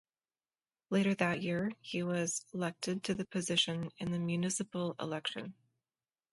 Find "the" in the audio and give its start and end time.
3.13-3.23, 4.11-4.17